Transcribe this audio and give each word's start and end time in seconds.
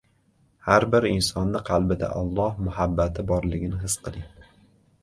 Har 0.67 0.85
bir 0.95 1.05
insonni 1.09 1.61
qalbida 1.67 2.09
Alloh 2.23 2.65
muhabbati 2.71 3.29
borligini 3.35 3.85
his 3.87 4.01
qiling. 4.09 4.51